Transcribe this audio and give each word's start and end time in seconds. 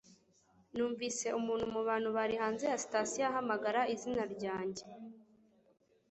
Numvise 0.75 1.27
umuntu 1.39 1.65
mubantu 1.75 2.09
bari 2.17 2.35
hanze 2.41 2.63
ya 2.71 2.81
sitasiyo 2.83 3.23
ahamagara 3.29 3.81
izina 3.93 4.23
ryanjye 4.33 4.83